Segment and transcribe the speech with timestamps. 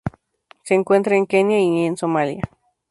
[0.63, 2.41] Se encuentra en Kenia y Somalia.